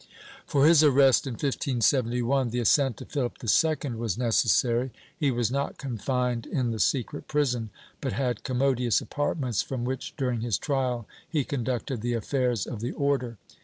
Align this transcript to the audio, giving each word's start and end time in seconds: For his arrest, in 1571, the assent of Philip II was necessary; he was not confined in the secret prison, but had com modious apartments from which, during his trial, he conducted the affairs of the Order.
For 0.47 0.65
his 0.65 0.83
arrest, 0.83 1.27
in 1.27 1.33
1571, 1.33 2.49
the 2.49 2.57
assent 2.57 3.01
of 3.01 3.09
Philip 3.11 3.37
II 3.43 3.91
was 3.91 4.17
necessary; 4.17 4.89
he 5.15 5.29
was 5.29 5.51
not 5.51 5.77
confined 5.77 6.47
in 6.47 6.71
the 6.71 6.79
secret 6.79 7.27
prison, 7.27 7.69
but 8.01 8.13
had 8.13 8.43
com 8.43 8.57
modious 8.61 8.99
apartments 8.99 9.61
from 9.61 9.85
which, 9.85 10.15
during 10.17 10.41
his 10.41 10.57
trial, 10.57 11.07
he 11.29 11.43
conducted 11.43 12.01
the 12.01 12.13
affairs 12.13 12.65
of 12.65 12.81
the 12.81 12.93
Order. 12.93 13.37